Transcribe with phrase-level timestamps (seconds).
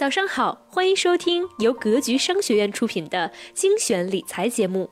[0.00, 4.88] 早上好，欢迎收听由格局商学院出品的精选理财节目。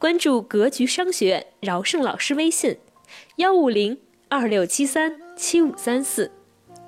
[0.00, 2.76] 关注格局商学院饶胜老师微信：
[3.36, 6.32] 幺五零二六七三七五三四，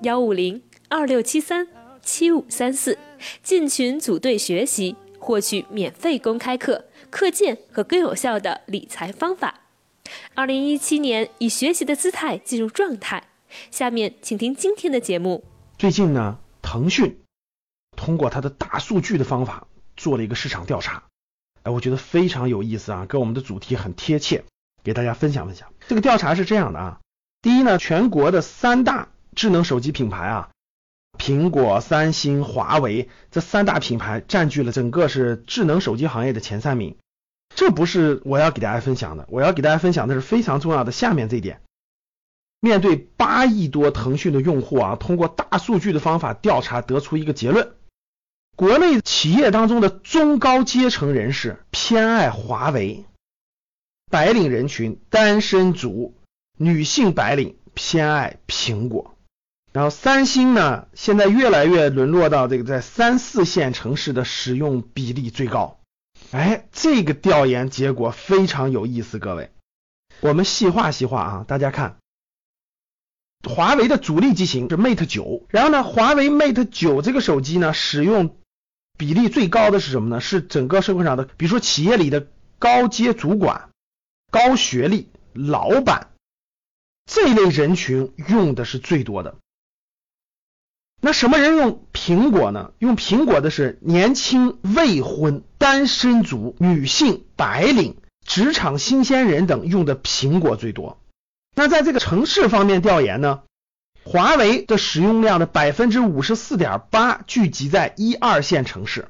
[0.03, 1.69] 幺五零二六七三
[2.03, 2.99] 七五三四。
[3.45, 9.61] 进群组队学习，获取免费公开课、课件和更有效的理财方法。
[10.35, 13.29] 二零一七年，以学习的姿态进入状态。
[13.71, 15.45] 下面请听今天的节目。
[15.79, 17.17] 最近呢，腾讯
[18.05, 21.05] 通过它的大数据的方法做了一个市场调查，
[21.63, 24.45] 哎，我觉得非常有意思啊，跟我们的主题很贴切，
[24.83, 25.73] 给大家分享分享。
[25.89, 27.01] 这个调查是这样的啊，
[27.41, 30.51] 第一呢，全国的三大智能手机品牌啊，
[31.19, 36.99] 苹果、三星、华为这三大品牌占据了整个是智能手机行业的前三名。
[37.57, 41.63] 这不是我要给大家分享的，我要给大家分享的是非常重要的下面这一点。
[42.61, 47.73] 面对八亿多腾讯的用户啊，通过大数据的方法调查得出一个结论：
[48.57, 53.05] 国内企业当中的中高阶层人士偏爱华为，
[54.11, 56.15] 白领人群、单身族、
[56.57, 59.17] 女性白领偏爱苹果。
[59.73, 65.81] 然后三星呢，现在越来越沦落到这个在三四线城市的使用比例最高。
[66.31, 69.51] 哎，这个调研结果非常有意思，各位，
[70.21, 71.97] 我们细化细化啊，大家看，
[73.43, 78.37] 华为的主力机型是 Mate 九，然后呢，华为 Mate 九这个手机呢，使用
[78.97, 80.21] 比例最高的是什么呢？
[80.21, 82.29] 是整个社会上的，比如说企业里的
[82.59, 83.71] 高阶主管、
[84.31, 86.11] 高学历、老板
[87.05, 89.37] 这一类人群用的是最多的。
[91.01, 92.73] 那什么人用苹果呢？
[92.79, 100.99] 用苹果的是年轻未婚单身族、女性、白领、职场新鲜人等用的苹果最多。
[101.55, 103.43] 那在这个城市方面调研呢，
[104.05, 109.09] 华为的使用量的百分之五十四点八聚集在一二线城市，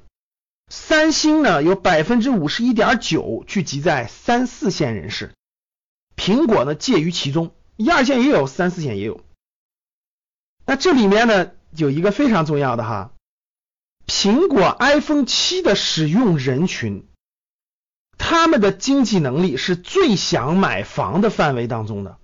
[0.68, 5.34] 三星呢有百分之五十一点九聚集在三四线人士，
[6.16, 9.20] 苹果呢介于其中，一二线也有，三四线也有。
[10.64, 11.50] 那这里面呢？
[11.76, 13.10] 有一个非常重要的哈，
[14.06, 17.08] 苹果 iPhone 七的使用人群，
[18.16, 22.16] 他们的经济能力是最想买房的范围当中的，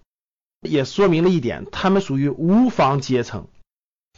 [0.60, 3.48] 也说明了一点，他们属于无房阶层。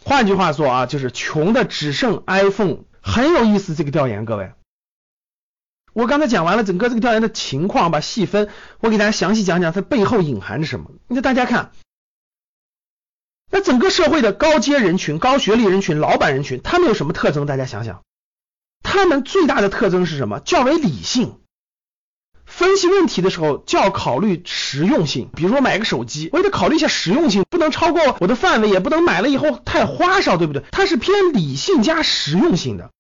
[0.05, 2.85] 换句话说啊，就是穷的只剩 iPhone。
[3.01, 4.53] 很有意思，这个调研，各位，
[5.93, 8.49] 我刚才讲完了整个这个调研的情况吧，细分，
[8.81, 10.93] 我给大家详细讲讲它背后隐含着什么。
[11.09, 11.73] 那大家看。
[13.51, 17.45] 那整个社会的高阶人群、高学历人群、老板人群，他们有什么特征？
[17.45, 18.03] 大家想想，
[18.83, 20.41] 他们最大的特征是什么？
[20.41, 21.42] 较为理性，
[22.63, 25.29] 分析问题的时候就要考虑实用性。
[25.35, 30.63] 比如说买个手机，我也得考虑一下实用性，不能超过我的范围，也不能买了以后太花哨，对不对？
[30.71, 32.91] 它是偏理性加实用性的。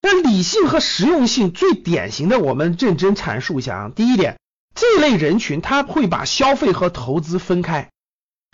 [0.00, 3.90] 那理性和实用性最典型的，我们认真阐述一下啊。
[3.92, 4.38] 第一点，
[4.76, 7.90] 这类人群他会把消费和投资分开。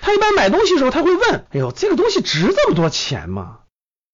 [0.02, 3.58] 他一般买东西的时候，他会问：“哎呦，这个东西值这么多钱吗？”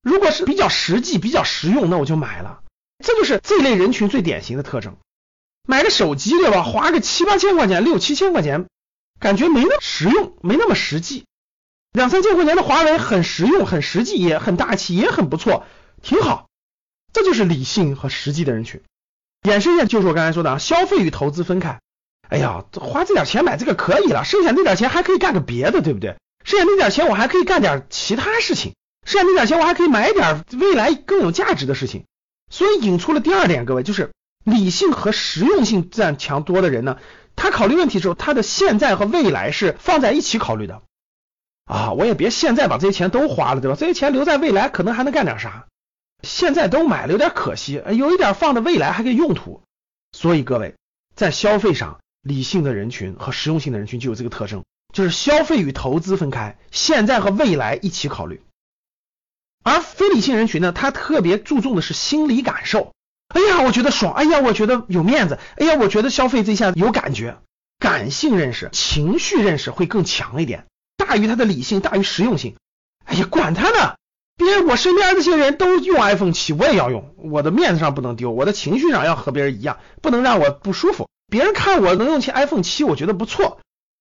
[0.02, 2.60] 如果是比较实际、比较实用，那我就买了。
[3.04, 4.96] 这就是这类人群最典型的特征。
[5.66, 6.62] 买个手机对吧？
[6.62, 8.66] 花个七八千块钱、六七千块钱，
[9.20, 11.24] 感觉没那么实用，没那么实际。
[11.92, 15.66] 两三千块钱的华为很实用、很实际，也很大气，也很不错，
[16.02, 16.46] 挺好。
[17.12, 18.80] 这就是理性和实际的人群。
[19.42, 21.80] 衍生下就是我刚才说的啊，消费与投资分开。
[22.28, 26.16] 哎呀，花这点钱买这个可以了，剩下那点钱还可以干个别的，对不对？
[26.44, 28.74] 剩下那点钱我还可以干点其他事情，
[29.06, 32.04] 剩下那点钱我还可以买点未来更有价值的事情。
[32.50, 34.12] 所以引出了第二点，各位就是
[34.44, 36.98] 理性和实用性占强多的人呢，
[37.36, 40.82] 他考虑问题的时候，他的现在和未来是放在一起考虑的
[41.64, 41.92] 啊。
[41.92, 43.76] 我也别现在把这些钱都花了，对吧？
[43.78, 45.66] 这些钱留在未来可能还能干点啥？
[46.22, 49.62] 现在都买了有点可惜，有一点放在未来还可以用途。
[50.12, 50.74] 所以各位
[51.14, 51.98] 在消费上。
[52.24, 54.62] 理性的人群和实用性的人群就有这个特征，
[54.94, 58.44] 就是消费与投资分开，现在和未来一起考虑。
[59.64, 62.92] 而非理性人群呢，他特别注重的是心理感受。
[63.32, 67.38] 哎呀，我觉得爽，哎呀，我觉得有面子，哎呀，我觉得消费这下有感觉。
[67.78, 72.54] 感性认识、情绪认识会更强一点，大于他的理性，大于实用性。
[73.04, 73.96] 哎呀，管他呢，
[74.36, 81.08] 别人我身边这些人都用 iPhone 七，我也要用，我的面子上不能丢，我的情绪上要和别人一样，不能让我不舒服。
[81.28, 83.58] 别人看我能用起 iPhone 七，我觉得不错，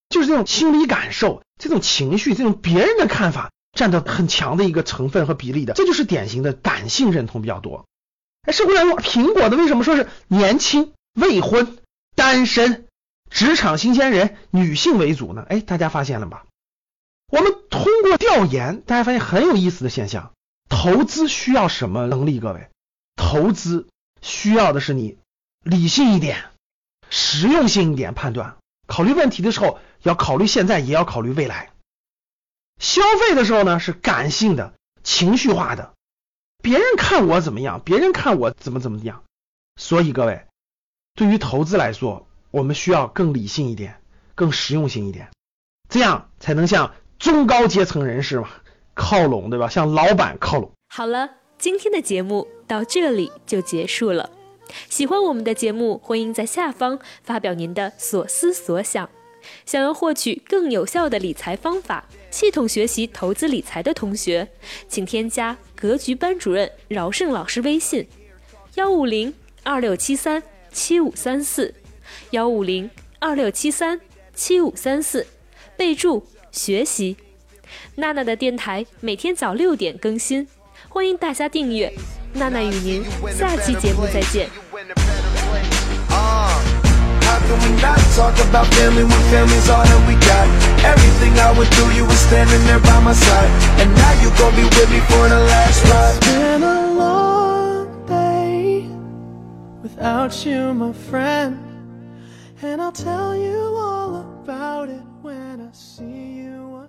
[0.09, 7.85] 就是这种心理感受、这种情绪、这种别人的看法占的很强的一个成分和比例的，这就是典型的感性认同比较多。
[8.43, 11.77] 哎，社会上用苹果的为什么说是年轻、未婚、
[12.15, 12.87] 单身、
[13.29, 15.45] 职场新鲜人、女性为主呢？
[15.47, 16.45] 哎，大家发现了吧？
[17.31, 20.33] 我们通过调研，大家发现很有意思的现象，
[20.69, 22.39] 投资需要什么能力？
[22.39, 22.69] 各位，
[23.15, 23.87] 投资
[24.21, 25.17] 需要的是你
[25.63, 26.49] 理性一点、
[27.09, 28.57] 实用性一点判断。
[28.87, 31.71] 考虑问题的时候，要考虑现在，也要考虑未来。
[32.79, 34.73] 消费的时候呢，是感性的、
[35.03, 35.93] 情绪化的，
[36.61, 39.23] 别人看我怎么样，别人看我怎么怎么样。
[39.77, 40.45] 所以各位，
[41.15, 44.01] 对于投资来说，我们需要更理性一点、
[44.35, 45.29] 更实用性一点，
[45.89, 48.49] 这样才能向中高阶层人士嘛
[48.93, 49.67] 靠拢，对吧？
[49.69, 50.71] 向老板靠拢。
[50.89, 54.29] 好了，今天的节目到这里就结束了。
[54.89, 59.09] 喜欢我们的节目，欢迎在下方发表您的所思所想。
[59.65, 64.47] 想要获取更有效的理财方法，系统学习投资理财的同学，
[64.87, 68.07] 请添加格局班主任饶胜老师微信：
[68.75, 69.33] 幺五零
[69.63, 70.41] 二六七三
[70.71, 71.73] 七五三四，
[72.31, 72.89] 幺五零
[73.19, 73.99] 二六七三
[74.33, 75.27] 七五三四，
[75.75, 77.17] 备注学习。
[77.95, 80.47] 娜娜的电台每天早六点更新，
[80.89, 81.91] 欢迎大家订阅。
[82.33, 85.10] 娜娜与您下期节目再见。
[87.63, 90.47] We not talk about family when family's all that we got?
[90.85, 93.51] Everything I went through, you were standing there by my side.
[93.81, 96.17] And now you gon' be with me for the last ride.
[96.17, 98.87] It's been a long day
[99.81, 101.59] without you, my friend.
[102.61, 106.80] And I'll tell you all about it when I see you